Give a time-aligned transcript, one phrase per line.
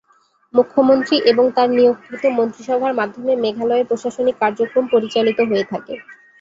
[0.53, 5.93] মুখ্যমন্ত্রী এবং তার নিয়োগকৃত মন্ত্রিসভার মাধ্যমে মেঘালয়ের প্রশাসনিক কার্যক্রম পরিচালিত হয়ে থাকে।